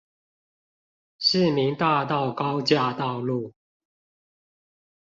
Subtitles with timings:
[1.19, 3.53] 市民大道高架道路